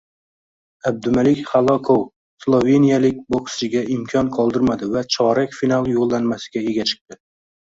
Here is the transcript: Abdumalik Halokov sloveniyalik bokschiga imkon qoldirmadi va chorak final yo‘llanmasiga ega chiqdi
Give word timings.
Abdumalik 0.91 1.41
Halokov 1.51 2.01
sloveniyalik 2.45 3.19
bokschiga 3.35 3.83
imkon 3.99 4.33
qoldirmadi 4.39 4.91
va 4.97 5.05
chorak 5.17 5.57
final 5.61 5.95
yo‘llanmasiga 5.99 6.67
ega 6.73 6.89
chiqdi 6.95 7.21